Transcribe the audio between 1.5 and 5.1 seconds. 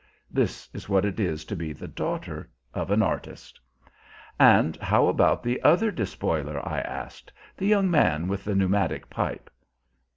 be the daughter of an artist. "And how